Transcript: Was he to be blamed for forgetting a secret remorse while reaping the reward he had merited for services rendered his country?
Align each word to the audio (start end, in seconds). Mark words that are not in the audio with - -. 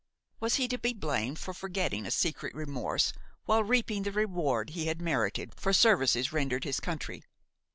Was 0.39 0.55
he 0.55 0.67
to 0.69 0.79
be 0.79 0.93
blamed 0.93 1.37
for 1.37 1.53
forgetting 1.53 2.07
a 2.07 2.09
secret 2.09 2.55
remorse 2.55 3.13
while 3.45 3.63
reaping 3.63 4.01
the 4.01 4.11
reward 4.11 4.71
he 4.71 4.87
had 4.87 4.99
merited 4.99 5.53
for 5.55 5.73
services 5.73 6.33
rendered 6.33 6.63
his 6.63 6.79
country? 6.79 7.21